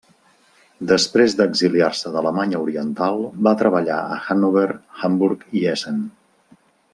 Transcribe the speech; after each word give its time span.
Després 0.91 1.35
d'exiliar-se 1.41 2.13
d'Alemanya 2.15 2.61
Oriental 2.63 3.21
va 3.49 3.53
treballar 3.61 3.99
a 4.15 4.19
Hannover, 4.23 4.67
Hamburg 5.05 5.47
i 5.61 5.63
Essen. 5.75 6.01